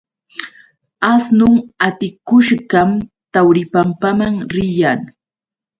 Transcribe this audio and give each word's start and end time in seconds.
Asnun 1.11 1.55
atikushqam 1.87 2.89
Tawripampaman 3.33 4.35
riyan. 4.53 4.99